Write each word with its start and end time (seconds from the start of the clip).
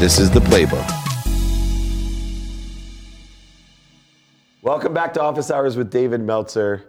This 0.00 0.18
is 0.18 0.30
the 0.30 0.40
playbook. 0.40 0.88
Welcome 4.62 4.94
back 4.94 5.12
to 5.12 5.20
Office 5.20 5.50
Hours 5.50 5.76
with 5.76 5.90
David 5.90 6.22
Meltzer. 6.22 6.86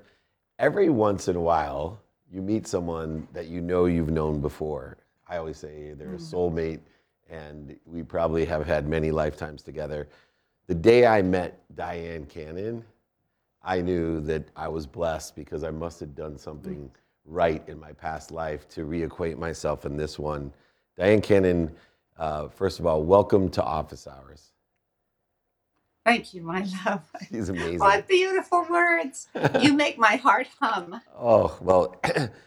Every 0.59 0.89
once 0.89 1.27
in 1.27 1.35
a 1.35 1.41
while, 1.41 2.01
you 2.31 2.41
meet 2.41 2.65
someone 2.67 3.27
that 3.33 3.47
you 3.47 3.59
know 3.59 3.83
you've 3.83 4.11
known 4.11 4.39
before. 4.39 4.95
I 5.27 5.35
always 5.35 5.57
say 5.57 5.91
they're 5.91 6.13
a 6.13 6.17
mm-hmm. 6.17 6.35
soulmate, 6.35 6.79
and 7.29 7.77
we 7.85 8.01
probably 8.01 8.45
have 8.45 8.65
had 8.65 8.87
many 8.87 9.11
lifetimes 9.11 9.61
together. 9.61 10.07
The 10.67 10.75
day 10.75 11.05
I 11.05 11.21
met 11.21 11.61
Dyan 11.75 12.29
Cannon, 12.29 12.81
I 13.61 13.81
knew 13.81 14.21
that 14.21 14.47
I 14.55 14.69
was 14.69 14.87
blessed 14.87 15.35
because 15.35 15.65
I 15.65 15.71
must 15.71 15.99
have 15.99 16.15
done 16.15 16.37
something 16.37 16.77
mm. 16.77 16.89
right 17.25 17.61
in 17.67 17.77
my 17.77 17.91
past 17.91 18.31
life 18.31 18.69
to 18.69 18.85
reacquaint 18.85 19.37
myself 19.37 19.85
in 19.85 19.97
this 19.97 20.17
one. 20.17 20.53
Dyan 20.97 21.21
Cannon, 21.21 21.75
uh, 22.21 22.47
first 22.49 22.79
of 22.79 22.85
all, 22.85 23.03
welcome 23.03 23.49
to 23.49 23.63
Office 23.63 24.07
Hours. 24.07 24.51
Thank 26.05 26.35
you, 26.35 26.43
my 26.43 26.67
love. 26.85 27.01
She's 27.27 27.49
amazing. 27.49 27.79
What 27.79 28.07
beautiful 28.07 28.63
words. 28.69 29.27
You 29.59 29.73
make 29.75 29.97
my 29.97 30.17
heart 30.17 30.47
hum. 30.59 31.01
Oh, 31.19 31.57
well, 31.61 31.99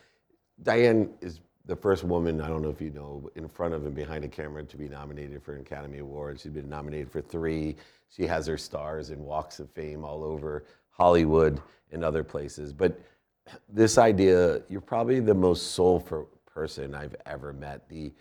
Dyan 0.63 1.11
is 1.21 1.41
the 1.67 1.75
first 1.75 2.05
woman, 2.05 2.41
I 2.41 2.47
don't 2.47 2.63
know 2.63 2.69
if 2.71 2.81
you 2.81 2.91
know, 2.91 3.29
in 3.35 3.49
front 3.49 3.75
of 3.75 3.85
and 3.85 3.97
behind 3.97 4.23
a 4.23 4.29
camera 4.29 4.63
to 4.63 4.77
be 4.77 4.89
nominated 4.89 5.43
for 5.43 5.55
an 5.55 5.63
Academy 5.63 5.99
Award. 5.99 6.39
She's 6.39 6.53
been 6.53 6.69
nominated 6.69 7.11
for 7.11 7.21
three. 7.21 7.75
She 8.11 8.29
has 8.29 8.47
her 8.47 8.59
stars 8.59 9.11
in 9.11 9.25
walks 9.25 9.59
of 9.59 9.69
fame 9.71 10.05
all 10.05 10.23
over 10.23 10.67
Hollywood 10.91 11.61
and 11.91 12.05
other 12.05 12.23
places. 12.23 12.73
But 12.73 13.01
this 13.69 13.99
idea, 13.99 14.63
you're 14.69 14.81
probably 14.81 15.19
the 15.19 15.35
most 15.35 15.73
soulful 15.73 16.29
person 16.47 16.95
I've 16.95 17.17
ever 17.27 17.53
met. 17.53 17.89
The 17.89 18.13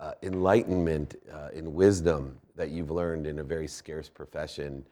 uh, 0.00 0.12
enlightenment 0.22 1.16
uh, 1.32 1.48
and 1.54 1.74
wisdom 1.74 2.38
that 2.56 2.70
you've 2.70 2.90
learned 2.90 3.26
in 3.26 3.38
a 3.38 3.44
very 3.44 3.68
scarce 3.68 4.08
profession 4.08 4.84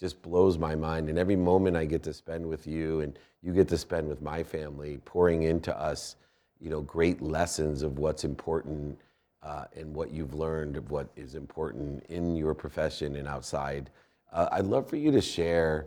just 0.00 0.20
blows 0.22 0.58
my 0.58 0.74
mind. 0.74 1.08
And 1.08 1.18
every 1.18 1.36
moment 1.36 1.76
I 1.76 1.84
get 1.84 2.02
to 2.04 2.12
spend 2.12 2.44
with 2.46 2.66
you 2.66 3.00
and 3.00 3.16
you 3.42 3.52
get 3.52 3.68
to 3.68 3.78
spend 3.78 4.08
with 4.08 4.22
my 4.22 4.42
family, 4.42 4.98
pouring 5.04 5.44
into 5.44 5.78
us, 5.78 6.16
you 6.60 6.70
know, 6.70 6.80
great 6.80 7.20
lessons 7.20 7.82
of 7.82 7.98
what's 7.98 8.24
important 8.24 8.98
uh, 9.42 9.66
and 9.76 9.94
what 9.94 10.10
you've 10.10 10.34
learned 10.34 10.76
of 10.76 10.90
what 10.90 11.08
is 11.14 11.34
important 11.34 12.02
in 12.08 12.34
your 12.34 12.54
profession 12.54 13.16
and 13.16 13.28
outside. 13.28 13.90
Uh, 14.32 14.48
I'd 14.50 14.64
love 14.64 14.88
for 14.88 14.96
you 14.96 15.10
to 15.12 15.20
share 15.20 15.86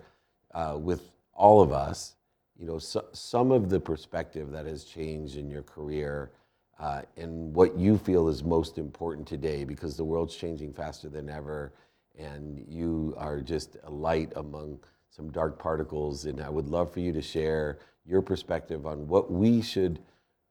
uh, 0.54 0.78
with 0.80 1.12
all 1.34 1.62
of 1.62 1.72
us, 1.72 2.16
you 2.58 2.66
know, 2.66 2.78
so, 2.78 3.06
some 3.12 3.52
of 3.52 3.70
the 3.70 3.80
perspective 3.80 4.52
that 4.52 4.66
has 4.66 4.84
changed 4.84 5.38
in 5.38 5.50
your 5.50 5.64
career 5.64 6.32
uh, 6.80 7.02
and 7.18 7.54
what 7.54 7.78
you 7.78 7.98
feel 7.98 8.28
is 8.28 8.44
most 8.44 8.78
important 8.78 9.28
today 9.28 9.64
because 9.64 9.98
the 9.98 10.04
world's 10.04 10.36
changing 10.36 10.74
faster 10.74 11.10
than 11.10 11.30
ever 11.30 11.74
and 12.18 12.66
you 12.68 13.14
are 13.18 13.42
just 13.42 13.78
a 13.84 13.90
light 13.92 14.32
among 14.36 14.80
some 15.10 15.32
dark 15.32 15.60
particles 15.60 16.26
and 16.26 16.42
i 16.42 16.50
would 16.50 16.68
love 16.68 16.92
for 16.92 17.00
you 17.00 17.12
to 17.14 17.22
share 17.22 17.80
your 18.06 18.22
perspective 18.22 18.86
on 18.88 19.08
what 19.08 19.32
we 19.32 19.62
should 19.62 20.00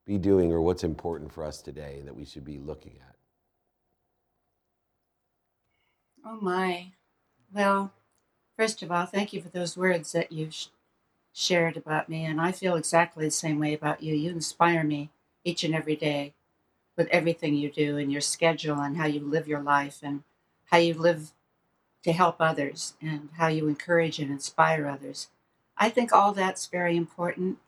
be 0.06 0.18
doing 0.18 0.52
or 0.52 0.60
what's 0.60 0.84
important 0.84 1.32
for 1.32 1.44
us 1.44 1.62
today 1.62 2.02
that 2.04 2.14
we 2.14 2.24
should 2.24 2.44
be 2.44 2.58
looking 2.58 2.98
at 3.08 3.16
Oh, 6.24 6.38
my. 6.40 6.92
Well, 7.52 7.92
first 8.56 8.82
of 8.82 8.92
all, 8.92 9.06
thank 9.06 9.32
you 9.32 9.42
for 9.42 9.48
those 9.48 9.76
words 9.76 10.12
that 10.12 10.32
you've 10.32 10.56
shared 11.32 11.76
about 11.76 12.08
me. 12.08 12.24
And 12.24 12.40
I 12.40 12.52
feel 12.52 12.76
exactly 12.76 13.24
the 13.26 13.30
same 13.30 13.58
way 13.58 13.74
about 13.74 14.02
you. 14.02 14.14
You 14.14 14.30
inspire 14.30 14.84
me 14.84 15.10
each 15.46 15.62
and 15.62 15.74
every 15.74 15.96
day 15.96 16.34
with 16.96 17.08
everything 17.08 17.54
you 17.54 17.70
do 17.70 17.96
and 17.98 18.10
your 18.10 18.20
schedule 18.20 18.80
and 18.80 18.96
how 18.96 19.06
you 19.06 19.20
live 19.20 19.46
your 19.46 19.62
life 19.62 20.00
and 20.02 20.24
how 20.66 20.78
you 20.78 20.94
live 20.94 21.30
to 22.02 22.12
help 22.12 22.36
others 22.40 22.94
and 23.00 23.28
how 23.36 23.46
you 23.46 23.68
encourage 23.68 24.18
and 24.18 24.30
inspire 24.30 24.88
others. 24.88 25.28
I 25.76 25.88
think 25.88 26.12
all 26.12 26.32
that's 26.32 26.66
very 26.66 26.96
important. 26.96 27.58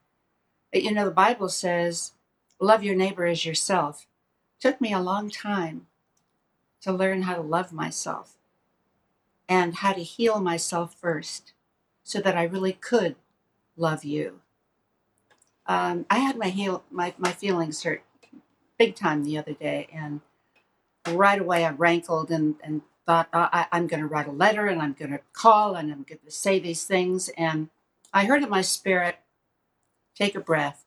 But 0.72 0.82
you 0.82 0.92
know, 0.92 1.04
the 1.04 1.10
Bible 1.12 1.48
says, 1.48 2.12
love 2.60 2.82
your 2.82 2.96
neighbor 2.96 3.26
as 3.26 3.44
yourself. 3.46 4.06
took 4.60 4.80
me 4.80 4.92
a 4.92 5.00
long 5.00 5.30
time 5.30 5.86
to 6.80 6.92
learn 6.92 7.22
how 7.22 7.36
to 7.36 7.42
love 7.42 7.72
myself 7.72 8.34
and 9.48 9.76
how 9.76 9.92
to 9.92 10.02
heal 10.02 10.40
myself 10.40 10.94
first 10.94 11.52
so 12.02 12.20
that 12.20 12.36
I 12.36 12.42
really 12.42 12.72
could 12.72 13.14
love 13.76 14.04
you. 14.04 14.40
Um, 15.68 16.06
I 16.08 16.18
had 16.18 16.36
my 16.38 16.48
heal 16.48 16.82
my, 16.90 17.14
my 17.18 17.32
feelings 17.32 17.82
hurt 17.82 18.02
big 18.78 18.96
time 18.96 19.22
the 19.22 19.36
other 19.36 19.52
day 19.52 19.86
and 19.92 20.22
right 21.08 21.40
away 21.40 21.64
I 21.64 21.70
rankled 21.70 22.30
and, 22.30 22.54
and 22.64 22.80
thought 23.06 23.28
"Uh, 23.32 23.48
I, 23.52 23.66
I'm 23.70 23.86
going 23.86 24.00
to 24.00 24.06
write 24.06 24.26
a 24.26 24.32
letter 24.32 24.66
and 24.66 24.80
I'm 24.80 24.94
going 24.94 25.10
to 25.10 25.20
call 25.34 25.74
and 25.74 25.92
I'm 25.92 26.04
going 26.04 26.20
to 26.24 26.30
say 26.30 26.58
these 26.58 26.84
things 26.84 27.28
and 27.36 27.68
I 28.14 28.24
heard 28.24 28.42
in 28.42 28.48
my 28.48 28.62
spirit 28.62 29.16
take 30.14 30.34
a 30.34 30.40
breath. 30.40 30.86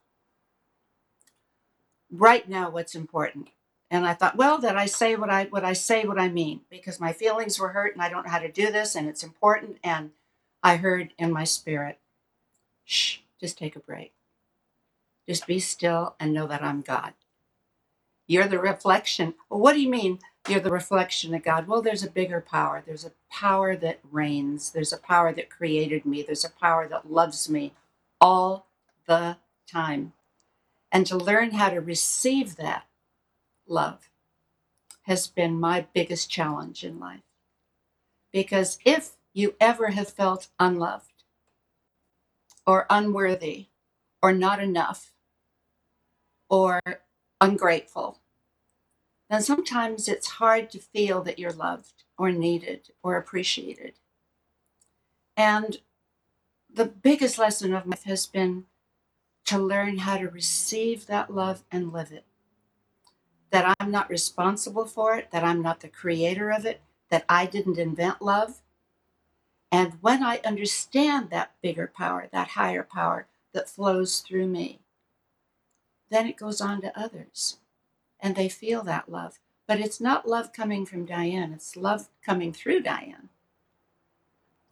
Right 2.11 2.49
now 2.49 2.71
what's 2.71 2.95
important. 2.95 3.49
And 3.91 4.05
I 4.07 4.13
thought 4.15 4.35
well 4.37 4.57
that 4.59 4.77
I 4.77 4.87
say 4.87 5.15
what 5.15 5.29
I 5.29 5.45
what 5.45 5.63
I 5.63 5.73
say 5.73 6.05
what 6.05 6.19
I 6.19 6.29
mean 6.29 6.61
because 6.71 6.99
my 6.99 7.13
feelings 7.13 7.59
were 7.59 7.69
hurt 7.69 7.93
and 7.93 8.01
I 8.01 8.09
don't 8.09 8.25
know 8.25 8.31
how 8.31 8.39
to 8.39 8.51
do 8.51 8.71
this 8.71 8.95
and 8.95 9.07
it's 9.07 9.23
important 9.23 9.77
and 9.83 10.11
I 10.63 10.77
heard 10.77 11.13
in 11.19 11.31
my 11.31 11.43
spirit 11.43 11.99
shh 12.85 13.17
just 13.39 13.57
take 13.57 13.75
a 13.75 13.79
break 13.79 14.13
just 15.31 15.47
be 15.47 15.59
still 15.59 16.15
and 16.19 16.33
know 16.33 16.47
that 16.47 16.63
I'm 16.63 16.81
God 16.81 17.13
you're 18.27 18.47
the 18.47 18.59
reflection. 18.59 19.33
Well, 19.49 19.59
what 19.59 19.73
do 19.73 19.81
you 19.81 19.89
mean 19.89 20.19
you're 20.47 20.59
the 20.59 20.71
reflection 20.71 21.33
of 21.33 21.43
God? 21.43 21.67
Well, 21.67 21.81
there's 21.81 22.03
a 22.03 22.09
bigger 22.09 22.41
power. 22.41 22.81
There's 22.85 23.05
a 23.05 23.11
power 23.31 23.75
that 23.77 23.99
reigns. 24.11 24.71
There's 24.71 24.93
a 24.93 24.97
power 24.97 25.33
that 25.33 25.49
created 25.49 26.05
me. 26.05 26.23
There's 26.23 26.45
a 26.45 26.49
power 26.49 26.87
that 26.87 27.11
loves 27.11 27.49
me 27.49 27.73
all 28.21 28.67
the 29.07 29.37
time. 29.71 30.13
And 30.91 31.07
to 31.07 31.17
learn 31.17 31.51
how 31.51 31.69
to 31.69 31.81
receive 31.81 32.57
that 32.57 32.85
love 33.67 34.09
has 35.03 35.27
been 35.27 35.59
my 35.59 35.87
biggest 35.93 36.31
challenge 36.31 36.83
in 36.83 36.99
life. 36.99 37.21
Because 38.33 38.79
if 38.85 39.13
you 39.33 39.55
ever 39.61 39.89
have 39.89 40.09
felt 40.09 40.49
unloved 40.59 41.23
or 42.67 42.87
unworthy 42.89 43.67
or 44.23 44.33
not 44.33 44.61
enough 44.61 45.13
or 46.51 46.81
ungrateful, 47.39 48.19
then 49.29 49.41
sometimes 49.41 50.09
it's 50.09 50.27
hard 50.27 50.69
to 50.69 50.79
feel 50.79 51.23
that 51.23 51.39
you're 51.39 51.53
loved 51.53 52.03
or 52.17 52.29
needed 52.29 52.89
or 53.01 53.15
appreciated. 53.15 53.93
And 55.37 55.77
the 56.71 56.85
biggest 56.85 57.39
lesson 57.39 57.73
of 57.73 57.85
my 57.85 57.91
life 57.91 58.03
has 58.03 58.27
been 58.27 58.65
to 59.45 59.57
learn 59.57 59.99
how 59.99 60.17
to 60.17 60.27
receive 60.27 61.07
that 61.07 61.33
love 61.33 61.63
and 61.71 61.93
live 61.93 62.11
it. 62.11 62.25
That 63.49 63.73
I'm 63.79 63.89
not 63.89 64.09
responsible 64.09 64.85
for 64.85 65.15
it, 65.15 65.31
that 65.31 65.45
I'm 65.45 65.61
not 65.61 65.79
the 65.79 65.87
creator 65.87 66.51
of 66.51 66.65
it, 66.65 66.81
that 67.09 67.23
I 67.29 67.45
didn't 67.45 67.79
invent 67.79 68.21
love. 68.21 68.61
And 69.71 69.93
when 70.01 70.21
I 70.21 70.41
understand 70.43 71.29
that 71.29 71.53
bigger 71.61 71.91
power, 71.95 72.27
that 72.33 72.49
higher 72.49 72.83
power 72.83 73.27
that 73.53 73.69
flows 73.69 74.19
through 74.19 74.47
me, 74.47 74.80
then 76.11 76.27
it 76.27 76.37
goes 76.37 76.61
on 76.61 76.81
to 76.81 76.99
others 76.99 77.57
and 78.19 78.35
they 78.35 78.49
feel 78.49 78.83
that 78.83 79.09
love. 79.09 79.39
But 79.65 79.79
it's 79.79 80.01
not 80.01 80.27
love 80.27 80.53
coming 80.53 80.85
from 80.85 81.07
Dyan, 81.07 81.53
it's 81.53 81.75
love 81.75 82.09
coming 82.23 82.53
through 82.53 82.83
Dyan 82.83 83.29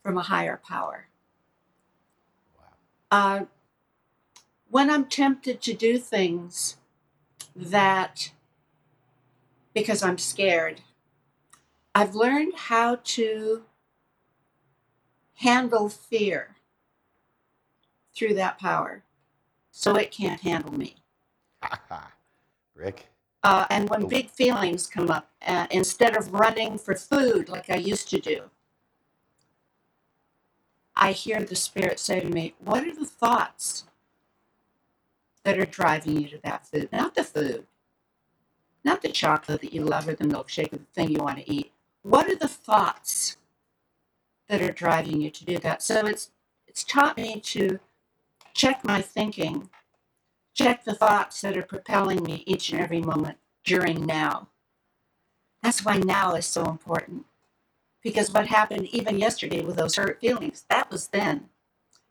from 0.03 0.17
a 0.17 0.23
higher 0.23 0.59
power. 0.63 1.07
Uh, 3.09 3.45
when 4.69 4.89
I'm 4.89 5.05
tempted 5.05 5.61
to 5.61 5.73
do 5.73 5.97
things 5.97 6.77
that, 7.55 8.31
because 9.73 10.03
I'm 10.03 10.17
scared, 10.17 10.81
I've 11.95 12.13
learned 12.13 12.53
how 12.55 12.99
to 13.03 13.63
handle 15.37 15.89
fear 15.89 16.57
through 18.13 18.35
that 18.35 18.59
power 18.59 19.03
so 19.71 19.95
it 19.95 20.11
can't 20.11 20.41
handle 20.41 20.73
me. 20.73 20.97
rick 22.75 23.07
Uh, 23.43 23.65
and 23.69 23.89
when 23.89 24.07
big 24.07 24.29
feelings 24.29 24.87
come 24.87 25.11
up, 25.11 25.29
uh, 25.47 25.67
instead 25.71 26.17
of 26.17 26.33
running 26.33 26.77
for 26.77 26.95
food 26.95 27.49
like 27.49 27.69
I 27.69 27.77
used 27.77 28.09
to 28.11 28.19
do, 28.19 28.43
I 30.95 31.13
hear 31.13 31.41
the 31.43 31.55
Spirit 31.55 31.99
say 31.99 32.19
to 32.21 32.29
me, 32.29 32.55
What 32.59 32.85
are 32.85 32.95
the 32.95 33.05
thoughts 33.05 33.85
that 35.43 35.59
are 35.59 35.65
driving 35.65 36.21
you 36.21 36.29
to 36.29 36.39
that 36.43 36.67
food? 36.67 36.89
Not 36.91 37.15
the 37.15 37.23
food, 37.23 37.67
not 38.83 39.01
the 39.01 39.09
chocolate 39.09 39.61
that 39.61 39.73
you 39.73 39.83
love 39.83 40.07
or 40.07 40.15
the 40.15 40.25
milkshake 40.25 40.73
or 40.73 40.77
the 40.77 40.85
thing 40.95 41.11
you 41.11 41.19
want 41.19 41.39
to 41.39 41.51
eat. 41.51 41.71
What 42.03 42.29
are 42.29 42.35
the 42.35 42.47
thoughts 42.49 43.37
that 44.49 44.61
are 44.61 44.71
driving 44.71 45.21
you 45.21 45.31
to 45.31 45.45
do 45.45 45.59
that? 45.59 45.83
So 45.83 46.05
it's 46.07 46.31
it's 46.67 46.83
taught 46.83 47.17
me 47.17 47.39
to 47.41 47.79
check 48.53 48.83
my 48.85 49.01
thinking, 49.01 49.69
check 50.59 50.83
the 50.83 50.93
thoughts 50.93 51.39
that 51.39 51.57
are 51.57 51.63
propelling 51.63 52.21
me 52.21 52.43
each 52.45 52.71
and 52.71 52.81
every 52.81 52.99
moment 52.99 53.37
during 53.63 54.05
now. 54.05 54.49
That's 55.63 55.85
why 55.85 55.97
now 55.97 56.35
is 56.35 56.45
so 56.45 56.65
important. 56.65 57.25
Because 58.03 58.33
what 58.33 58.47
happened 58.47 58.87
even 58.87 59.19
yesterday 59.19 59.61
with 59.61 59.77
those 59.77 59.95
hurt 59.95 60.19
feelings, 60.19 60.65
that 60.69 60.91
was 60.91 61.07
then. 61.07 61.49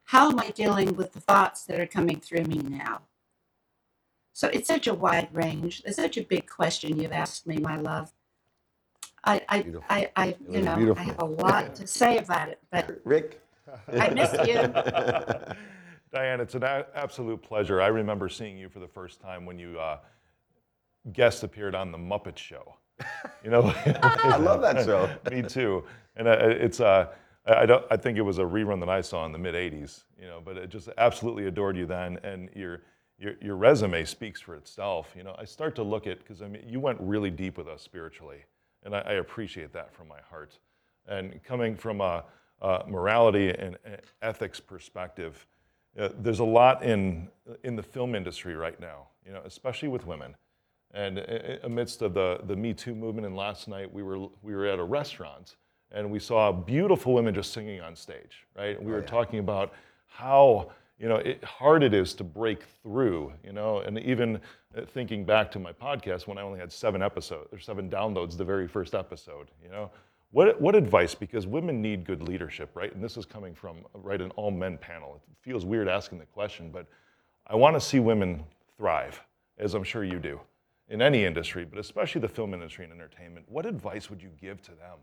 How 0.04 0.30
am 0.30 0.40
I 0.40 0.48
dealing 0.50 0.94
with 0.94 1.12
the 1.12 1.20
thoughts 1.20 1.64
that 1.64 1.78
are 1.78 1.86
coming 1.86 2.20
through 2.20 2.44
me 2.44 2.56
now? 2.56 3.02
So 4.32 4.48
it's 4.48 4.68
such 4.68 4.86
a 4.86 4.94
wide 4.94 5.28
range. 5.32 5.82
It's 5.84 5.96
such 5.96 6.16
a 6.16 6.22
big 6.22 6.48
question 6.48 6.98
you've 6.98 7.12
asked 7.12 7.46
me, 7.46 7.58
my 7.58 7.76
love. 7.76 8.12
I, 9.24 9.42
I, 9.48 9.62
Beautiful. 9.62 9.86
I, 9.90 10.10
I 10.16 10.36
you 10.48 10.60
was 10.60 10.64
know, 10.64 10.94
I 10.96 11.02
have 11.02 11.20
a 11.20 11.24
lot 11.24 11.74
to 11.74 11.86
say 11.86 12.16
about 12.16 12.48
it, 12.48 12.60
but 12.70 12.98
Rick? 13.04 13.42
I 13.92 14.08
miss 14.08 14.32
you. 14.48 15.54
Dyan, 16.12 16.40
it's 16.40 16.54
an 16.54 16.62
a- 16.62 16.86
absolute 16.94 17.42
pleasure. 17.42 17.80
I 17.80 17.88
remember 17.88 18.28
seeing 18.28 18.56
you 18.56 18.68
for 18.68 18.78
the 18.78 18.88
first 18.88 19.20
time 19.20 19.44
when 19.44 19.58
you 19.58 19.78
uh, 19.78 19.98
guest 21.12 21.42
appeared 21.42 21.74
on 21.74 21.92
the 21.92 21.98
Muppet 21.98 22.36
Show. 22.36 22.74
You 23.44 23.50
know, 23.52 23.72
I 24.02 24.36
love 24.36 24.60
that 24.62 24.84
show. 24.84 25.08
me 25.30 25.42
too. 25.42 25.84
And 26.16 26.26
uh, 26.26 26.36
it's 26.40 26.80
uh, 26.80 27.06
I 27.46 27.54
I 27.54 27.66
don't 27.66 27.84
I 27.88 27.96
think 27.96 28.18
it 28.18 28.22
was 28.22 28.38
a 28.38 28.42
rerun 28.42 28.80
that 28.80 28.88
I 28.88 29.00
saw 29.00 29.24
in 29.26 29.30
the 29.32 29.38
mid 29.38 29.54
'80s. 29.54 30.02
You 30.20 30.26
know, 30.26 30.42
but 30.44 30.56
it 30.56 30.70
just 30.70 30.88
absolutely 30.98 31.46
adored 31.46 31.76
you 31.76 31.86
then, 31.86 32.18
and 32.24 32.50
your 32.56 32.82
your 33.16 33.34
your 33.40 33.54
resume 33.54 34.04
speaks 34.04 34.40
for 34.40 34.56
itself. 34.56 35.14
You 35.16 35.22
know, 35.22 35.36
I 35.38 35.44
start 35.44 35.76
to 35.76 35.84
look 35.84 36.08
at 36.08 36.18
because 36.18 36.42
I 36.42 36.48
mean 36.48 36.62
you 36.66 36.80
went 36.80 36.98
really 37.00 37.30
deep 37.30 37.56
with 37.56 37.68
us 37.68 37.80
spiritually, 37.80 38.44
and 38.84 38.94
I, 38.96 39.00
I 39.00 39.12
appreciate 39.12 39.72
that 39.72 39.94
from 39.94 40.08
my 40.08 40.20
heart. 40.28 40.58
And 41.06 41.40
coming 41.44 41.76
from 41.76 42.00
a, 42.00 42.24
a 42.60 42.82
morality 42.88 43.50
and 43.50 43.78
ethics 44.20 44.58
perspective, 44.58 45.46
uh, 45.98 46.10
there's 46.18 46.40
a 46.40 46.44
lot 46.44 46.82
in 46.82 47.28
in 47.64 47.76
the 47.76 47.82
film 47.82 48.14
industry 48.14 48.54
right 48.54 48.78
now. 48.80 49.08
You 49.26 49.32
know, 49.32 49.42
especially 49.44 49.88
with 49.88 50.06
women. 50.06 50.34
And 50.94 51.18
a- 51.18 51.66
amidst 51.66 52.00
of 52.00 52.14
the, 52.14 52.40
the 52.46 52.56
Me 52.56 52.72
Too 52.72 52.94
movement, 52.94 53.26
and 53.26 53.36
last 53.36 53.68
night 53.68 53.92
we 53.92 54.02
were, 54.02 54.18
we 54.40 54.54
were 54.54 54.64
at 54.64 54.78
a 54.78 54.84
restaurant 54.84 55.56
and 55.92 56.10
we 56.10 56.18
saw 56.18 56.52
beautiful 56.52 57.14
women 57.14 57.34
just 57.34 57.52
singing 57.52 57.80
on 57.80 57.96
stage, 57.96 58.46
right? 58.56 58.76
And 58.78 58.86
we 58.86 58.92
were 58.92 59.02
talking 59.02 59.38
about 59.38 59.72
how 60.06 60.70
you 60.98 61.08
know 61.08 61.16
it, 61.16 61.42
hard 61.44 61.82
it 61.82 61.94
is 61.94 62.12
to 62.14 62.24
break 62.24 62.64
through, 62.82 63.32
you 63.44 63.52
know, 63.52 63.78
and 63.80 63.98
even 63.98 64.40
uh, 64.76 64.82
thinking 64.86 65.24
back 65.24 65.50
to 65.52 65.58
my 65.58 65.72
podcast 65.72 66.26
when 66.26 66.38
I 66.38 66.42
only 66.42 66.58
had 66.58 66.72
seven 66.72 67.02
episodes 67.02 67.48
or 67.52 67.58
seven 67.58 67.88
downloads 67.88 68.36
the 68.36 68.44
very 68.44 68.68
first 68.68 68.94
episode, 68.94 69.48
you 69.62 69.70
know. 69.70 69.90
What, 70.30 70.60
what 70.60 70.74
advice? 70.74 71.14
Because 71.14 71.46
women 71.46 71.80
need 71.80 72.04
good 72.04 72.22
leadership, 72.22 72.70
right? 72.74 72.94
And 72.94 73.02
this 73.02 73.16
is 73.16 73.24
coming 73.24 73.54
from 73.54 73.78
right 73.94 74.20
an 74.20 74.30
all 74.32 74.50
men 74.50 74.76
panel. 74.76 75.16
It 75.16 75.36
feels 75.40 75.64
weird 75.64 75.88
asking 75.88 76.18
the 76.18 76.26
question, 76.26 76.70
but 76.70 76.86
I 77.46 77.56
want 77.56 77.76
to 77.76 77.80
see 77.80 77.98
women 77.98 78.44
thrive, 78.76 79.22
as 79.58 79.74
I'm 79.74 79.84
sure 79.84 80.04
you 80.04 80.18
do, 80.18 80.38
in 80.88 81.00
any 81.00 81.24
industry, 81.24 81.64
but 81.64 81.78
especially 81.78 82.20
the 82.20 82.28
film 82.28 82.52
industry 82.52 82.84
and 82.84 82.92
entertainment. 82.92 83.46
What 83.48 83.64
advice 83.64 84.10
would 84.10 84.22
you 84.22 84.30
give 84.40 84.60
to 84.62 84.72
them? 84.72 84.98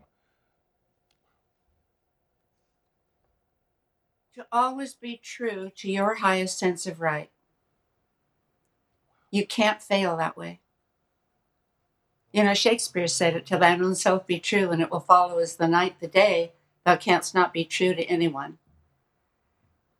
to 4.36 4.46
always 4.52 4.92
be 4.92 5.16
true 5.16 5.70
to 5.74 5.90
your 5.90 6.16
highest 6.16 6.58
sense 6.58 6.86
of 6.86 7.00
right. 7.00 7.30
You 9.30 9.46
can't 9.46 9.80
fail 9.80 10.18
that 10.18 10.36
way. 10.36 10.60
You 12.36 12.44
know, 12.44 12.52
Shakespeare 12.52 13.06
said 13.06 13.34
it, 13.34 13.46
till 13.46 13.60
thine 13.60 13.82
own 13.82 13.94
self 13.94 14.26
be 14.26 14.38
true, 14.38 14.70
and 14.70 14.82
it 14.82 14.90
will 14.90 15.00
follow 15.00 15.38
as 15.38 15.56
the 15.56 15.66
night 15.66 16.00
the 16.00 16.06
day, 16.06 16.52
thou 16.84 16.96
canst 16.96 17.34
not 17.34 17.50
be 17.50 17.64
true 17.64 17.94
to 17.94 18.04
anyone. 18.04 18.58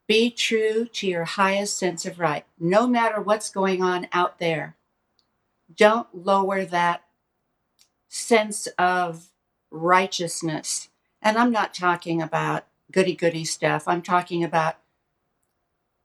Be 0.07 0.31
true 0.31 0.85
to 0.85 1.07
your 1.07 1.25
highest 1.25 1.79
sense 1.79 2.05
of 2.05 2.21
right, 2.21 2.45
no 2.61 2.87
matter 2.87 3.23
what's 3.23 3.49
going 3.49 3.83
on 3.83 4.07
out 4.13 4.39
there. 4.39 4.77
Don't 5.75 6.09
lower 6.15 6.67
that 6.67 7.05
sense 8.07 8.67
of 8.79 9.31
righteousness. 9.71 10.91
And 11.23 11.39
I'm 11.39 11.51
not 11.51 11.73
talking 11.73 12.21
about 12.21 12.67
goody 12.93 13.17
goody 13.17 13.47
stuff. 13.47 13.89
I'm 13.89 14.03
talking 14.03 14.45
about 14.45 14.77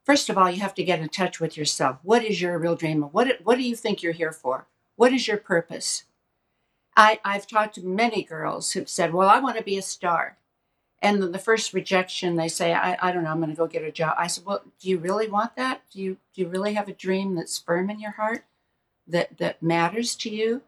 first 0.05 0.29
of 0.29 0.37
all, 0.37 0.49
you 0.49 0.61
have 0.61 0.75
to 0.75 0.83
get 0.85 1.01
in 1.01 1.09
touch 1.09 1.41
with 1.41 1.57
yourself. 1.57 1.97
What 2.03 2.23
is 2.23 2.41
your 2.41 2.57
real 2.57 2.77
dream? 2.77 3.01
What 3.01 3.41
what 3.43 3.57
do 3.57 3.63
you 3.63 3.75
think 3.75 4.01
you're 4.01 4.13
here 4.13 4.31
for? 4.31 4.69
What 4.95 5.11
is 5.11 5.27
your 5.27 5.37
purpose? 5.37 6.05
I, 6.95 7.19
I've 7.23 7.47
talked 7.47 7.75
to 7.75 7.85
many 7.85 8.23
girls 8.23 8.71
who've 8.71 8.89
said, 8.89 9.13
Well, 9.13 9.29
I 9.29 9.39
want 9.39 9.57
to 9.57 9.63
be 9.63 9.77
a 9.77 9.81
star. 9.81 10.37
And 11.01 11.21
then 11.21 11.31
the 11.31 11.39
first 11.39 11.73
rejection, 11.73 12.35
they 12.35 12.47
say, 12.47 12.73
I, 12.73 12.97
I 13.01 13.11
don't 13.11 13.23
know, 13.23 13.31
I'm 13.31 13.39
going 13.39 13.49
to 13.49 13.55
go 13.55 13.65
get 13.65 13.83
a 13.83 13.91
job. 13.91 14.15
I 14.17 14.27
said, 14.27 14.45
Well, 14.45 14.63
do 14.79 14.89
you 14.89 14.97
really 14.97 15.27
want 15.27 15.55
that? 15.55 15.81
Do 15.89 16.01
you, 16.01 16.17
do 16.33 16.41
you 16.41 16.47
really 16.47 16.73
have 16.73 16.87
a 16.87 16.93
dream 16.93 17.35
that's 17.35 17.57
firm 17.57 17.89
in 17.89 17.99
your 17.99 18.11
heart 18.11 18.43
that, 19.07 19.37
that 19.37 19.63
matters 19.63 20.15
to 20.17 20.29
you? 20.29 20.61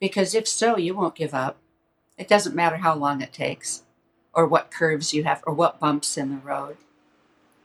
Because 0.00 0.34
if 0.34 0.48
so, 0.48 0.76
you 0.76 0.94
won't 0.94 1.14
give 1.14 1.34
up. 1.34 1.58
It 2.18 2.28
doesn't 2.28 2.56
matter 2.56 2.76
how 2.76 2.94
long 2.94 3.20
it 3.20 3.32
takes 3.32 3.82
or 4.34 4.46
what 4.46 4.70
curves 4.70 5.14
you 5.14 5.24
have 5.24 5.42
or 5.46 5.54
what 5.54 5.80
bumps 5.80 6.16
in 6.16 6.30
the 6.30 6.36
road. 6.36 6.76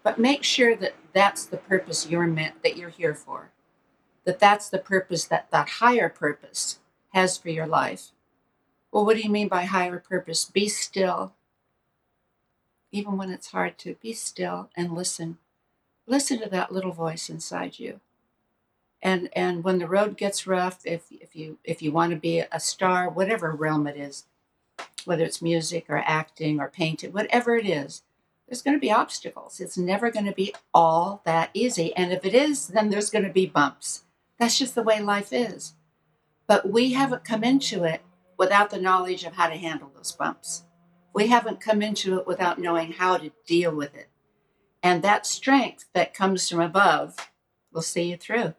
But 0.03 0.19
make 0.19 0.43
sure 0.43 0.75
that 0.75 0.95
that's 1.13 1.45
the 1.45 1.57
purpose 1.57 2.07
you're 2.07 2.27
meant, 2.27 2.61
that 2.63 2.77
you're 2.77 2.89
here 2.89 3.15
for. 3.15 3.51
That 4.25 4.39
that's 4.39 4.69
the 4.69 4.77
purpose 4.77 5.25
that 5.25 5.49
that 5.51 5.69
higher 5.69 6.09
purpose 6.09 6.79
has 7.15 7.37
for 7.37 7.49
your 7.49 7.65
life. 7.65 8.11
Well, 8.91 9.05
what 9.05 9.15
do 9.15 9.23
you 9.23 9.29
mean 9.29 9.47
by 9.47 9.63
higher 9.63 9.97
purpose? 9.99 10.45
Be 10.45 10.67
still. 10.67 11.33
Even 12.91 13.17
when 13.17 13.31
it's 13.31 13.47
hard 13.47 13.77
to, 13.79 13.95
be 13.95 14.13
still 14.13 14.69
and 14.75 14.93
listen. 14.93 15.37
Listen 16.05 16.39
to 16.41 16.49
that 16.49 16.71
little 16.71 16.91
voice 16.91 17.29
inside 17.29 17.79
you. 17.79 18.01
And 19.01 19.29
and 19.33 19.63
when 19.63 19.79
the 19.79 19.87
road 19.87 20.17
gets 20.17 20.47
rough, 20.47 20.81
if 20.85 21.05
if 21.11 21.35
you 21.35 21.57
if 21.63 21.81
you 21.81 21.91
want 21.91 22.11
to 22.11 22.17
be 22.17 22.39
a 22.51 22.59
star, 22.59 23.09
whatever 23.09 23.51
realm 23.51 23.87
it 23.87 23.97
is, 23.97 24.25
whether 25.05 25.23
it's 25.23 25.41
music 25.41 25.85
or 25.89 26.03
acting 26.05 26.59
or 26.59 26.67
painting, 26.69 27.11
whatever 27.11 27.55
it 27.55 27.67
is, 27.67 28.03
there's 28.47 28.61
going 28.61 28.75
to 28.75 28.81
be 28.81 28.91
obstacles. 28.91 29.59
It's 29.59 29.77
never 29.77 30.11
going 30.11 30.25
to 30.25 30.31
be 30.33 30.53
all 30.73 31.21
that 31.25 31.49
easy. 31.53 31.95
And 31.95 32.11
if 32.11 32.25
it 32.25 32.33
is, 32.33 32.67
then 32.67 32.89
there's 32.89 33.09
going 33.09 33.25
to 33.25 33.31
be 33.31 33.45
bumps. 33.45 34.03
That's 34.39 34.57
just 34.57 34.75
the 34.75 34.83
way 34.83 35.01
life 35.01 35.31
is. 35.31 35.73
But 36.47 36.69
we 36.69 36.93
haven't 36.93 37.23
come 37.25 37.43
into 37.43 37.83
it 37.83 38.01
without 38.37 38.69
the 38.69 38.81
knowledge 38.81 39.23
of 39.23 39.33
how 39.33 39.47
to 39.47 39.55
handle 39.55 39.91
those 39.95 40.11
bumps. 40.11 40.63
We 41.13 41.27
haven't 41.27 41.61
come 41.61 41.81
into 41.81 42.19
it 42.19 42.27
without 42.27 42.59
knowing 42.59 42.93
how 42.93 43.17
to 43.17 43.31
deal 43.47 43.73
with 43.73 43.95
it. 43.95 44.09
And 44.83 45.01
that 45.01 45.25
strength 45.25 45.85
that 45.93 46.13
comes 46.13 46.47
from 46.49 46.59
above 46.59 47.15
will 47.71 47.81
see 47.81 48.11
you 48.11 48.17
through. 48.17 48.53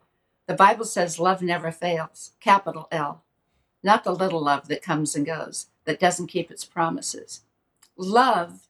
The 0.47 0.55
Bible 0.55 0.85
says 0.85 1.21
love 1.21 1.43
never 1.43 1.71
fails, 1.71 2.33
capital 2.41 2.89
L, 2.91 3.23
not 3.83 4.05
the 4.05 4.15
little 4.15 4.43
love 4.43 4.69
that 4.69 4.83
comes 4.83 5.15
and 5.15 5.27
goes, 5.27 5.67
that 5.85 6.01
doesn't 6.01 6.29
keep 6.29 6.51
its 6.51 6.65
promises. 6.65 7.43
Love 7.97 8.69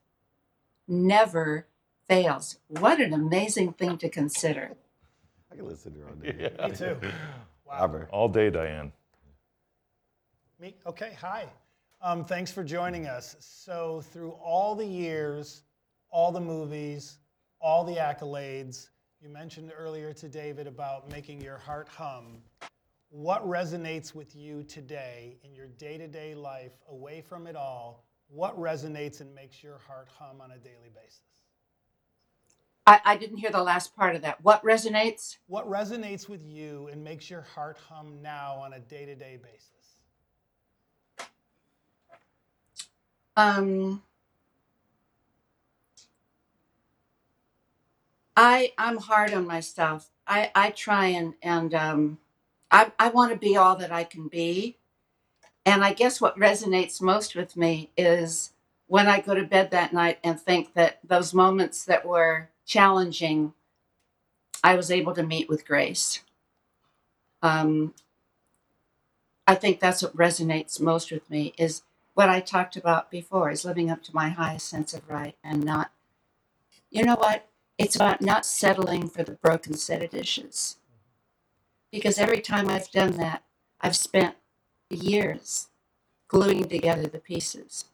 never 0.88 1.67
fails. 2.09 2.59
What 2.69 3.00
an 3.00 3.12
amazing 3.12 3.75
thing 3.75 3.99
to 3.99 4.09
consider. 4.09 4.73
I 5.50 5.57
can 5.57 5.67
listen 5.67 5.95
to 5.95 6.00
her 6.00 6.09
all 6.09 6.14
day. 6.14 6.50
Yeah. 6.59 6.67
Me 6.69 6.75
too. 6.75 6.97
Wow. 7.67 8.07
All 8.11 8.29
day, 8.29 8.50
Dyan. 8.50 8.93
Me? 10.59 10.75
Okay, 10.87 11.15
hi. 11.21 11.53
Um, 12.01 12.25
thanks 12.25 12.51
for 12.51 12.65
joining 12.65 13.07
us. 13.07 13.37
So, 13.41 14.01
through 14.01 14.31
all 14.33 14.75
the 14.75 14.87
years, 14.87 15.65
all 16.11 16.33
the 16.33 16.41
movies, 16.41 17.19
all 17.61 17.85
the 17.85 17.97
accolades, 17.97 18.89
you 19.21 19.29
mentioned 19.29 19.71
earlier 19.77 20.15
to 20.15 20.29
David 20.29 20.67
about 20.67 21.11
making 21.11 21.43
your 21.43 21.59
heart 21.59 21.89
hum. 21.89 22.39
What 23.11 23.47
resonates 23.47 24.15
with 24.15 24.35
you 24.35 24.63
today 24.63 25.37
in 25.45 25.55
your 25.55 25.67
day 25.67 25.99
to 25.99 26.09
day 26.09 26.35
life, 26.35 26.73
away 26.89 27.21
from 27.21 27.47
it 27.47 27.57
all? 27.57 28.07
What 28.29 28.59
resonates 28.59 29.21
and 29.21 29.35
makes 29.35 29.63
your 29.63 29.79
heart 29.79 30.09
hum 30.19 30.41
on 30.41 30.53
a 30.53 30.59
daily 30.59 30.91
basis? 30.95 31.21
I, 32.87 33.01
I 33.05 33.17
didn't 33.19 33.39
hear 33.39 33.51
the 33.51 33.63
last 33.63 33.95
part 33.95 34.17
of 34.17 34.23
that. 34.23 34.43
What 34.43 34.65
resonates? 34.65 35.37
What 35.49 35.69
resonates 35.69 36.31
with 36.31 36.43
you 36.47 36.89
and 36.91 37.05
makes 37.05 37.29
your 37.29 37.43
heart 37.43 37.77
hum 37.89 38.23
now 38.23 38.57
on 38.57 38.73
a 38.73 38.81
day 38.81 39.05
to 39.05 39.15
day 39.15 39.39
basis? 39.43 39.75
Um, 43.37 44.02
I 48.37 48.73
I'm 48.78 48.99
hard 48.99 49.33
on 49.35 49.47
myself. 49.47 50.11
I 50.26 50.50
I 50.55 50.71
try 50.71 51.07
and 51.09 51.35
and 51.43 51.75
um, 51.75 52.19
I 52.71 52.93
I 52.99 53.09
want 53.11 53.33
to 53.33 53.38
be 53.38 53.57
all 53.57 53.76
that 53.76 53.93
I 53.93 54.05
can 54.05 54.28
be, 54.28 54.76
and 55.66 55.85
I 55.85 55.93
guess 55.95 56.21
what 56.21 56.38
resonates 56.38 57.00
most 57.02 57.35
with 57.37 57.57
me 57.57 57.90
is 57.97 58.52
when 58.88 59.09
I 59.09 59.21
go 59.21 59.35
to 59.35 59.45
bed 59.45 59.71
that 59.73 59.93
night 59.93 60.19
and 60.25 60.40
think 60.40 60.75
that 60.75 61.00
those 61.05 61.35
moments 61.35 61.85
that 61.87 62.07
were 62.07 62.50
challenging, 62.66 63.55
I 64.62 64.75
was 64.76 64.90
able 64.90 65.14
to 65.14 65.23
meet 65.23 65.49
with 65.49 65.66
grace. 65.66 66.23
Um, 67.43 67.95
I 69.47 69.55
think 69.55 69.81
that's 69.81 70.02
what 70.02 70.16
resonates 70.16 70.81
most 70.81 71.11
with 71.12 71.28
me 71.31 71.55
is 71.57 71.83
what 72.16 72.30
I 72.30 72.40
talked 72.40 72.76
about 72.76 73.11
before 73.11 73.50
is 73.50 73.66
living 73.66 73.90
up 73.90 74.02
to 74.04 74.14
my 74.14 74.30
highest 74.30 74.70
sense 74.70 74.94
of 74.94 75.06
right 75.06 75.37
and 75.44 75.62
not, 75.62 75.90
you 76.90 77.04
know 77.04 77.16
what? 77.16 77.46
It's 77.76 77.94
about 77.94 78.23
not 78.23 78.46
settling 78.46 79.11
for 79.11 79.23
the 79.23 79.32
broken 79.32 79.75
set 79.75 80.02
of 80.02 80.12
dishes. 80.12 80.78
Because 81.92 82.18
every 82.18 82.40
time 82.40 82.70
I've 82.70 82.90
done 82.90 83.18
that, 83.18 83.42
I've 83.82 83.96
spent 83.96 84.35
years 84.88 85.68
gluing 86.26 86.64
together 86.64 87.06
the 87.06 87.18
pieces. 87.18 87.85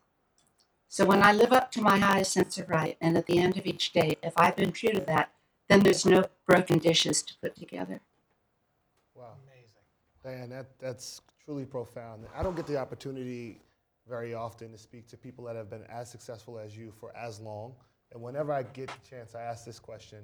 So 0.88 1.04
when 1.04 1.20
I 1.24 1.32
live 1.32 1.52
up 1.52 1.72
to 1.72 1.82
my 1.82 1.98
highest 1.98 2.32
sense 2.32 2.56
of 2.58 2.68
right, 2.70 2.96
and 3.00 3.18
at 3.18 3.26
the 3.26 3.38
end 3.38 3.58
of 3.58 3.66
each 3.66 3.92
day, 3.92 4.18
if 4.22 4.34
I've 4.36 4.54
been 4.54 4.70
true 4.70 4.92
to 4.92 5.00
that, 5.00 5.32
then 5.68 5.80
there's 5.80 6.06
no 6.06 6.26
broken 6.46 6.78
dishes 6.78 7.22
to 7.24 7.34
put 7.42 7.56
together. 7.56 7.98
Wow. 9.16 9.32
Amazing. 9.48 10.46
Dyan, 10.46 10.50
that, 10.50 10.78
that's 10.78 11.22
truly 11.44 11.64
profound. 11.64 12.24
I 12.36 12.44
don't 12.44 12.54
get 12.54 12.68
the 12.68 12.76
opportunity 12.76 13.58
very 14.09 14.35
often 14.35 14.73
to 14.73 14.78
speak 14.78 15.06
to 15.09 15.16
people 15.16 15.44
that 15.44 15.56
have 15.56 15.71
been 15.71 15.85
as 15.88 16.11
successful 16.11 16.59
as 16.59 16.76
you 16.76 16.92
for 16.99 17.14
as 17.16 17.40
long. 17.40 17.75
And 18.12 18.23
whenever 18.23 18.52
I 18.52 18.62
get 18.62 18.88
the 18.88 19.09
chance, 19.09 19.35
I 19.35 19.42
ask 19.42 19.64
this 19.64 19.78
question 19.78 20.18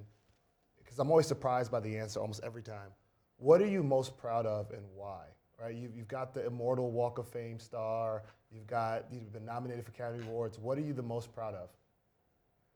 because 0.79 0.99
I'm 0.99 1.11
always 1.11 1.27
surprised 1.27 1.71
by 1.71 1.81
the 1.81 1.99
answer 1.99 2.21
almost 2.21 2.41
every 2.45 2.63
time. 2.63 2.91
What 3.37 3.61
are 3.61 3.67
you 3.67 3.83
most 3.83 4.17
proud 4.17 4.47
of 4.47 4.71
and 4.73 4.83
why? 4.95 5.25
Right? 5.61 5.75
You've, 5.75 5.95
you've 5.95 6.09
got 6.09 6.35
the 6.35 6.47
Immortal 6.47 6.91
Walk 6.91 7.19
of 7.19 7.29
Fame 7.29 7.59
star. 7.59 8.23
You've 8.51 8.67
got 8.67 9.05
you've 9.13 9.33
been 9.33 9.45
nominated 9.45 9.85
for 9.85 9.91
Academy 9.91 10.25
Awards. 10.25 10.59
What 10.59 10.79
are 10.79 10.83
you 10.83 10.93
the 10.93 11.03
most 11.03 11.33
proud 11.33 11.55
of? 11.55 11.69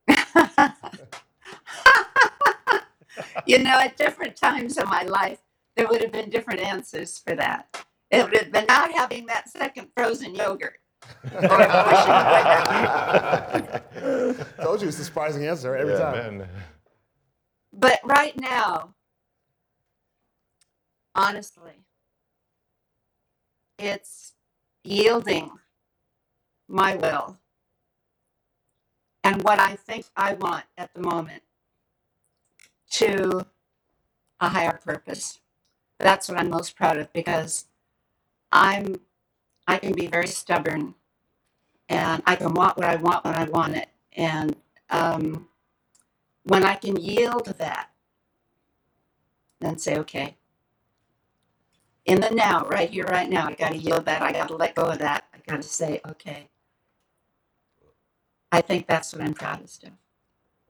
you 3.47 3.59
know, 3.59 3.79
at 3.79 3.97
different 3.97 4.37
times 4.37 4.77
in 4.77 4.89
my 4.89 5.03
life, 5.03 5.39
there 5.77 5.89
would 5.89 6.03
have 6.03 6.13
been 6.13 6.31
different 6.31 6.61
answers 6.61 7.19
for 7.19 7.35
that. 7.35 7.85
It 8.11 8.25
would 8.25 8.37
have 8.37 8.53
been 8.53 8.67
not 8.67 8.93
having 8.93 9.27
that 9.27 9.49
second 9.49 9.89
frozen 9.97 10.35
yogurt. 10.35 10.79
Or. 11.35 11.69
Told 14.63 14.83
you 14.83 14.89
it's 14.89 14.99
a 14.99 15.05
surprising 15.05 15.47
answer 15.47 15.77
every 15.77 15.95
Yeah, 15.95 15.97
time. 15.97 16.13
Man, 16.13 16.49
But 17.73 18.01
right 18.05 18.39
now, 18.41 18.95
honestly, 21.15 21.87
it's 23.79 24.35
yielding 24.85 25.53
my 26.69 26.97
will 26.97 27.39
and 29.25 29.43
what 29.43 29.59
I 29.61 29.77
think 29.77 30.07
I 30.17 30.35
want 30.35 30.65
at 30.79 30.95
the 30.95 31.01
moment 31.03 31.43
to 32.93 33.47
a 34.41 34.49
higher 34.51 34.79
purpose. 34.85 35.41
That's 35.99 36.29
what 36.29 36.39
I'm 36.39 36.51
most 36.51 36.77
proud 36.77 36.99
of 36.99 37.13
because 37.13 37.67
I'm 38.53 38.97
I 39.73 39.79
can 39.79 39.95
be 39.95 40.09
very 40.09 40.29
stubborn 40.29 40.95
and 41.89 42.23
I 42.27 42.37
can 42.37 42.55
want 42.55 42.79
what 42.79 42.87
I 42.87 42.97
want 42.97 43.25
when 43.27 43.35
I 43.37 43.45
want 43.47 43.77
it. 43.77 43.89
And 44.17 44.57
um, 44.91 45.49
when 46.45 46.65
I 46.65 46.77
can 46.77 46.97
yield 46.97 47.47
to 47.47 47.55
that, 47.55 47.91
then 49.61 49.79
say, 49.79 49.99
okay, 49.99 50.37
in 52.07 52.21
the 52.21 52.31
now, 52.31 52.67
right 52.67 52.91
here, 52.91 53.05
right 53.07 53.31
now, 53.31 53.49
I 53.49 53.55
got 53.55 53.73
to 53.73 53.79
yield 53.79 54.07
that. 54.07 54.23
I 54.23 54.33
got 54.33 54.49
to 54.49 54.57
let 54.57 54.75
go 54.77 54.85
of 54.87 54.99
that. 55.01 55.25
I 55.35 55.39
got 55.51 55.63
to 55.63 55.69
say, 55.69 56.01
okay. 56.09 56.49
I 58.53 58.61
think 58.63 58.87
that's 58.87 59.13
what 59.13 59.23
I'm 59.23 59.35
proudest 59.35 59.85
of. 59.85 59.91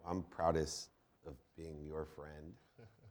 I'm 0.09 0.23
proudest 0.25 0.91
of 1.27 1.35
being 1.57 1.85
your 1.87 2.07
friend. 2.07 2.55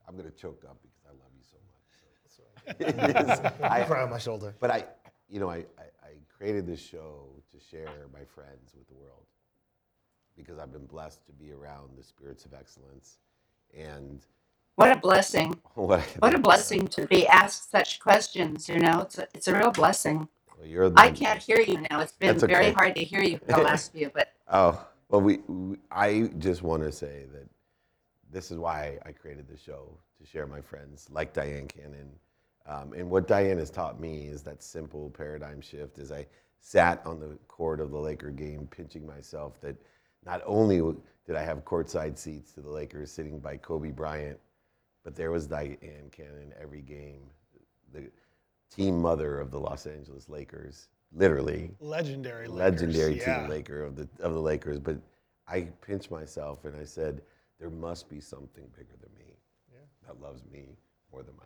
I'm 0.08 0.18
gonna 0.18 0.32
choke 0.32 0.64
up 0.70 0.78
because 0.82 1.06
I 1.06 1.12
love 1.12 1.32
you 1.36 1.46
so 1.52 1.58
much. 1.68 2.38
So. 2.38 2.44
It 3.10 3.22
is- 3.22 3.42
I'm 3.42 3.64
I- 3.64 3.84
proud 3.86 4.06
of 4.06 4.10
my 4.12 4.20
shoulder. 4.20 4.56
But 4.60 4.72
I, 4.72 4.86
you 5.32 5.40
know, 5.40 5.50
I, 5.50 5.66
I, 5.80 5.84
I 6.04 6.12
created 6.38 6.68
this 6.68 6.82
show 6.82 7.28
to 7.52 7.60
share 7.60 8.08
my 8.14 8.26
friends 8.26 8.74
with 8.78 8.88
the 8.90 8.96
world 8.96 9.26
because 10.36 10.60
I've 10.60 10.74
been 10.74 10.86
blessed 10.86 11.26
to 11.28 11.32
be 11.34 11.52
around 11.54 11.92
the 11.98 12.04
spirits 12.04 12.46
of 12.46 12.54
excellence. 12.54 13.18
And 13.78 14.26
What 14.76 14.92
a 14.92 14.98
blessing. 15.00 15.60
what, 15.76 16.00
I 16.02 16.04
What 16.20 16.36
a 16.36 16.40
blessing 16.42 16.88
to 16.90 17.08
be 17.08 17.28
asked 17.28 17.72
such 17.72 18.00
questions. 18.00 18.70
You 18.70 18.80
know, 18.80 19.02
it's 19.02 19.18
a, 19.18 19.28
it's 19.34 19.48
a 19.48 19.56
real 19.58 19.72
blessing. 19.72 20.28
Well, 20.58 20.68
you're 20.68 20.90
the, 20.90 21.00
I 21.00 21.12
can't 21.12 21.42
hear 21.42 21.62
you 21.62 21.86
now. 21.90 22.02
It's 22.02 22.14
been 22.14 22.38
very 22.40 22.68
okay. 22.68 22.74
hard 22.74 22.96
to 22.96 23.04
hear 23.04 23.22
you 23.24 23.40
for 23.40 23.54
the 23.54 23.58
last 23.64 23.94
few, 23.94 24.12
but 24.14 24.30
Oh, 24.50 24.86
well, 25.10 25.22
we, 25.22 25.38
we 25.48 25.78
I 25.92 26.30
just 26.40 26.62
want 26.64 26.84
to 26.84 26.92
say 26.92 27.26
that 27.34 27.48
this 28.32 28.52
is 28.52 28.58
why 28.58 29.00
I 29.06 29.12
created 29.14 29.48
the 29.48 29.58
show 29.58 29.98
to 30.20 30.26
share 30.26 30.48
my 30.48 30.62
friends 30.62 31.08
like 31.12 31.34
Dyan 31.34 31.68
Cannon. 31.68 32.12
Um, 32.68 32.94
and 32.94 33.10
what 33.10 33.28
Dyan 33.28 33.58
has 33.58 33.70
taught 33.70 34.00
me 34.00 34.28
is 34.28 34.44
that 34.44 34.62
simple 34.62 35.10
paradigm 35.12 35.62
shift 35.62 35.98
as 35.98 36.12
I 36.12 36.28
sat 36.60 37.02
on 37.06 37.20
the 37.20 37.38
court 37.48 37.80
of 37.80 37.92
the 37.92 37.98
Laker 37.98 38.30
game, 38.30 38.68
pinching 38.70 39.06
myself 39.06 39.60
that 39.62 39.76
not 40.26 40.42
only 40.46 40.78
did 41.26 41.36
I 41.36 41.44
have 41.44 41.66
courtside 41.66 42.18
seats 42.18 42.54
to 42.54 42.62
the 42.62 42.70
Lakers 42.70 43.12
sitting 43.12 43.40
by 43.40 43.58
Kobe 43.58 43.92
Bryant, 43.92 44.40
but 45.04 45.16
there 45.16 45.32
was 45.32 45.48
Dyan 45.48 46.12
Cannon 46.12 46.54
every 46.62 46.82
game, 46.82 47.22
the 47.94 48.04
team 48.74 49.02
mother 49.02 49.40
of 49.40 49.50
the 49.50 49.60
Los 49.60 49.88
Angeles 49.88 50.30
Lakers, 50.30 50.90
literally 51.14 51.72
Legendary. 51.80 52.48
Lakers, 52.48 52.82
legendary 52.82 53.18
yeah. 53.18 53.42
team 53.42 53.50
Laker 53.50 53.84
of 53.84 53.96
the 53.96 54.08
of 54.20 54.34
the 54.34 54.40
Lakers. 54.40 54.80
But 54.80 54.98
I 55.48 55.68
pinched 55.82 56.12
myself 56.12 56.66
and 56.66 56.76
I 56.80 56.86
said, 56.86 57.22
there 57.60 57.72
must 57.72 58.10
be 58.10 58.20
something 58.20 58.66
bigger 58.76 58.96
than 59.02 59.10
me 59.18 59.36
that 60.06 60.22
loves 60.22 60.44
me 60.52 60.78
more 61.12 61.24
than 61.24 61.36
my. 61.38 61.44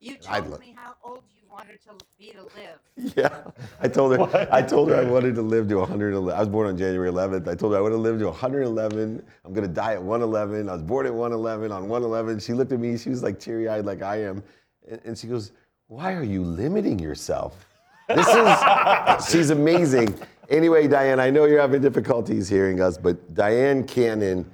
You 0.00 0.16
I'd 0.28 0.44
told 0.44 0.60
me 0.60 0.74
how 0.76 0.94
old 1.02 1.22
you 1.34 1.42
wanted 1.50 1.80
to 1.82 2.04
be 2.18 2.32
to 2.32 2.42
live. 2.42 3.14
Yeah, 3.16 3.42
I 3.80 3.88
told 3.88 4.16
her. 4.16 4.48
I 4.52 4.62
told 4.62 4.90
her 4.90 4.96
I 4.96 5.04
wanted 5.04 5.34
to 5.36 5.42
live 5.42 5.68
to 5.68 5.76
111. 5.76 6.34
I 6.34 6.40
was 6.40 6.48
born 6.48 6.66
on 6.66 6.76
January 6.76 7.10
11th. 7.10 7.48
I 7.48 7.54
told 7.54 7.72
her 7.72 7.78
I 7.78 7.80
want 7.82 7.92
to 7.92 7.98
live 7.98 8.18
to 8.18 8.26
111. 8.26 9.22
I'm 9.44 9.52
gonna 9.52 9.68
die 9.68 9.94
at 9.94 10.02
111. 10.02 10.68
I 10.68 10.72
was 10.72 10.82
born 10.82 11.06
at 11.06 11.14
111 11.14 11.72
on 11.72 11.88
111. 11.88 12.40
She 12.40 12.52
looked 12.52 12.72
at 12.72 12.80
me. 12.80 12.96
She 12.98 13.10
was 13.10 13.22
like 13.22 13.38
teary-eyed, 13.38 13.84
like 13.84 14.02
I 14.02 14.22
am, 14.22 14.42
and, 14.88 15.00
and 15.04 15.18
she 15.18 15.26
goes, 15.26 15.52
"Why 15.88 16.14
are 16.14 16.22
you 16.22 16.42
limiting 16.42 16.98
yourself?" 16.98 17.66
This 18.08 18.26
is. 18.28 19.28
she's 19.30 19.50
amazing. 19.50 20.18
Anyway, 20.48 20.86
Dyan, 20.86 21.18
I 21.18 21.30
know 21.30 21.44
you're 21.46 21.60
having 21.60 21.82
difficulties 21.82 22.48
hearing 22.48 22.80
us, 22.80 22.96
but 22.96 23.34
Dyan 23.34 23.86
Cannon, 23.86 24.48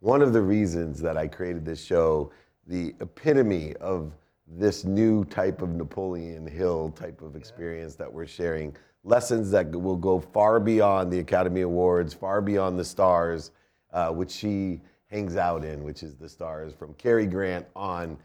one 0.00 0.20
of 0.20 0.32
the 0.32 0.42
reasons 0.42 1.00
that 1.00 1.16
I 1.16 1.26
created 1.28 1.64
this 1.64 1.82
show, 1.82 2.30
the 2.66 2.94
epitome 3.00 3.74
of 3.76 4.12
this 4.46 4.84
new 4.84 5.24
type 5.24 5.62
of 5.62 5.70
Napoleon 5.70 6.46
Hill 6.46 6.90
type 6.90 7.22
of 7.22 7.36
experience 7.36 7.94
that 7.96 8.12
we're 8.12 8.26
sharing, 8.26 8.76
lessons 9.02 9.50
that 9.50 9.70
will 9.70 9.96
go 9.96 10.20
far 10.20 10.60
beyond 10.60 11.12
the 11.12 11.18
Academy 11.18 11.62
Awards, 11.62 12.14
far 12.14 12.40
beyond 12.40 12.78
the 12.78 12.84
stars, 12.84 13.50
uh, 13.92 14.10
which 14.10 14.30
she 14.30 14.80
hangs 15.06 15.36
out 15.36 15.64
in, 15.64 15.82
which 15.82 16.02
is 16.02 16.16
the 16.16 16.28
stars 16.28 16.72
from 16.74 16.94
Cary 16.94 17.26
Grant 17.26 17.66
on. 17.74 18.18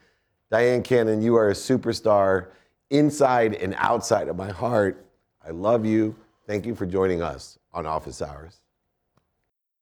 Dyan 0.52 0.84
Cannon, 0.84 1.22
you 1.22 1.36
are 1.36 1.50
a 1.50 1.54
superstar 1.54 2.48
inside 2.90 3.56
and 3.56 3.76
outside 3.78 4.28
of 4.28 4.36
my 4.36 4.50
heart. 4.50 5.06
I 5.46 5.52
love 5.52 5.86
you. 5.86 6.16
Thank 6.48 6.66
you 6.66 6.74
for 6.74 6.86
joining 6.86 7.22
us 7.22 7.60
on 7.72 7.86
Office 7.86 8.22
Hours. 8.22 8.62